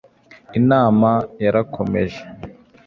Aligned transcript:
inama 0.59 1.11
yarakomeje 1.43 2.21